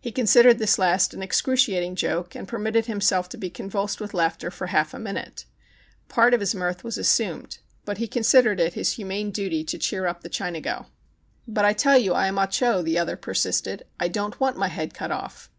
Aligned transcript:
He 0.00 0.12
considered 0.12 0.60
this 0.60 0.78
last 0.78 1.12
an 1.12 1.24
excruciating 1.24 1.96
joke, 1.96 2.36
and 2.36 2.46
permitted 2.46 2.86
himself 2.86 3.28
to 3.30 3.36
be 3.36 3.50
convulsed 3.50 4.00
with 4.00 4.14
laughter 4.14 4.48
for 4.48 4.68
half 4.68 4.94
a 4.94 4.98
minute. 5.00 5.44
Part 6.08 6.34
of 6.34 6.38
his 6.38 6.54
mirth 6.54 6.84
was 6.84 6.96
assumed, 6.96 7.58
but 7.84 7.98
he 7.98 8.06
considered 8.06 8.60
it 8.60 8.74
his 8.74 8.92
humane 8.92 9.32
duty 9.32 9.64
to 9.64 9.76
cheer 9.76 10.06
up 10.06 10.20
the 10.20 10.28
Chinago. 10.30 10.86
174 11.46 11.46
THE 11.46 11.48
CHINAGO" 11.48 11.54
But 11.56 11.64
I 11.64 11.72
tell 11.72 11.98
you 11.98 12.12
I 12.12 12.28
am 12.28 12.38
Ah 12.38 12.46
Cho," 12.46 12.80
the 12.80 12.96
other 12.96 13.16
per 13.16 13.34
sisted. 13.34 13.82
"I 13.98 14.06
don't 14.06 14.38
want 14.38 14.56
my 14.56 14.68
head 14.68 14.94
cut 14.94 15.10
off." 15.10 15.50